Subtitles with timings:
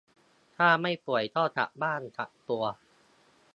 [0.55, 2.63] ถ้าไม่ป่วยก็กลับบ้านกักตัว